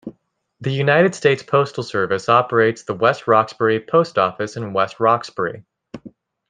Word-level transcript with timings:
The 0.61 0.71
United 0.71 1.13
States 1.13 1.43
Postal 1.43 1.83
Service 1.83 2.27
operates 2.27 2.81
the 2.81 2.95
West 2.95 3.27
Roxbury 3.27 3.79
Post 3.79 4.17
Office 4.17 4.55
in 4.57 4.73
West 4.73 4.99
Roxbury. 4.99 5.63